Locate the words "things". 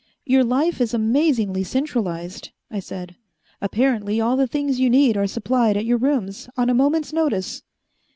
4.47-4.79